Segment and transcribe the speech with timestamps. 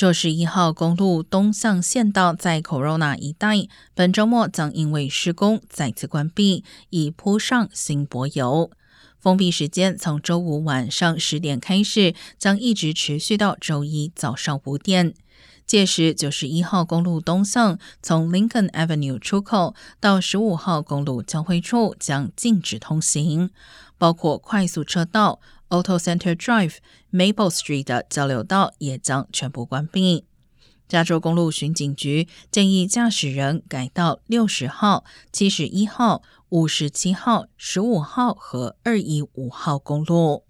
[0.00, 8.70] 这十一号公路东向县道在 Corona 一带，本周末将因为施工再次关闭，以铺上新柏油。
[9.18, 15.12] 封闭时间从周五晚上十点开始，将一直持续到周一早上五点。
[15.66, 23.50] 届时，九十一号公路东向从 Lincoln Avenue 出口到十五号公路交汇处将禁止通行，
[23.98, 25.40] 包括快速车道。
[25.70, 26.76] Auto Center Drive、
[27.10, 30.26] Maple Street 的交流道也将全部关闭。
[30.86, 40.44] 加州公路巡警局建议驾驶人改到六十号、七十一号、五十七号、十五号和二一五号公路。